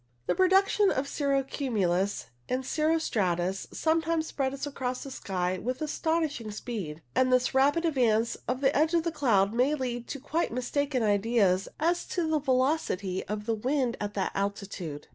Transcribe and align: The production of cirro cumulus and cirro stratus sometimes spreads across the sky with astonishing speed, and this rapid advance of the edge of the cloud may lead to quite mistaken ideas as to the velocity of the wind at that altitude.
The 0.25 0.33
production 0.33 0.89
of 0.89 1.07
cirro 1.07 1.43
cumulus 1.43 2.25
and 2.49 2.65
cirro 2.65 2.97
stratus 2.97 3.67
sometimes 3.71 4.25
spreads 4.25 4.65
across 4.65 5.03
the 5.03 5.11
sky 5.11 5.59
with 5.59 5.79
astonishing 5.79 6.49
speed, 6.49 7.03
and 7.13 7.31
this 7.31 7.53
rapid 7.53 7.85
advance 7.85 8.35
of 8.47 8.61
the 8.61 8.75
edge 8.75 8.95
of 8.95 9.03
the 9.03 9.11
cloud 9.11 9.53
may 9.53 9.75
lead 9.75 10.07
to 10.07 10.19
quite 10.19 10.51
mistaken 10.51 11.03
ideas 11.03 11.69
as 11.79 12.05
to 12.07 12.27
the 12.27 12.39
velocity 12.39 13.23
of 13.25 13.45
the 13.45 13.53
wind 13.53 13.95
at 14.01 14.15
that 14.15 14.31
altitude. 14.33 15.07